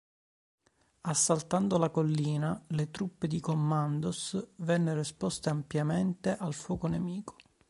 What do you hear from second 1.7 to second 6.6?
la collina, le truppe di commandos vennero esposte ampiamente al